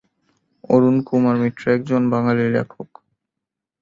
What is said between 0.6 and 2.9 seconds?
অরুণকুমার মিত্র একজন বাঙালি লেখক।